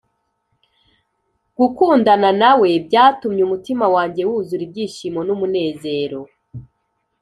gukundana 1.57 2.29
nawe 2.41 2.67
byatumye 2.87 3.41
umutima 3.47 3.85
wanjye 3.95 4.21
wuzura 4.29 4.61
ibyishimo 4.67 5.19
n’umunezero 5.27 6.19